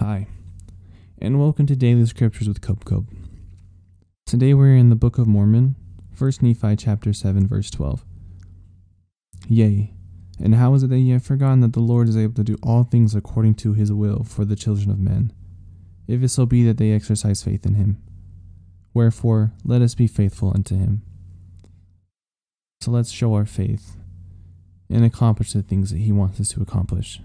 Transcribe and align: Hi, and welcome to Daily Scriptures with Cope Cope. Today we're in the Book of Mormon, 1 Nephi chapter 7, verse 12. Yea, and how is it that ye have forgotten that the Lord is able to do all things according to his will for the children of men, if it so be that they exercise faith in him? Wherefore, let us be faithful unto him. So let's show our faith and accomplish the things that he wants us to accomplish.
Hi, 0.00 0.26
and 1.20 1.38
welcome 1.38 1.66
to 1.66 1.76
Daily 1.76 2.04
Scriptures 2.06 2.48
with 2.48 2.60
Cope 2.60 2.84
Cope. 2.84 3.06
Today 4.26 4.52
we're 4.52 4.74
in 4.74 4.88
the 4.88 4.96
Book 4.96 5.18
of 5.18 5.28
Mormon, 5.28 5.76
1 6.18 6.32
Nephi 6.40 6.76
chapter 6.76 7.12
7, 7.12 7.46
verse 7.46 7.70
12. 7.70 8.04
Yea, 9.48 9.94
and 10.40 10.54
how 10.56 10.74
is 10.74 10.82
it 10.82 10.90
that 10.90 10.98
ye 10.98 11.10
have 11.10 11.22
forgotten 11.22 11.60
that 11.60 11.72
the 11.72 11.80
Lord 11.80 12.08
is 12.08 12.16
able 12.16 12.34
to 12.34 12.42
do 12.42 12.58
all 12.62 12.82
things 12.82 13.14
according 13.14 13.54
to 13.56 13.74
his 13.74 13.92
will 13.92 14.24
for 14.24 14.44
the 14.44 14.56
children 14.56 14.90
of 14.90 14.98
men, 14.98 15.32
if 16.08 16.22
it 16.22 16.28
so 16.30 16.46
be 16.46 16.64
that 16.64 16.78
they 16.78 16.90
exercise 16.90 17.42
faith 17.42 17.64
in 17.64 17.74
him? 17.74 18.02
Wherefore, 18.92 19.52
let 19.64 19.82
us 19.82 19.94
be 19.94 20.08
faithful 20.08 20.52
unto 20.52 20.76
him. 20.76 21.02
So 22.80 22.90
let's 22.90 23.10
show 23.12 23.34
our 23.34 23.46
faith 23.46 23.96
and 24.90 25.04
accomplish 25.04 25.52
the 25.52 25.62
things 25.62 25.90
that 25.92 25.98
he 25.98 26.10
wants 26.10 26.40
us 26.40 26.48
to 26.48 26.62
accomplish. 26.62 27.20